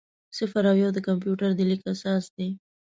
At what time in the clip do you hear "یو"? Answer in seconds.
0.83-0.91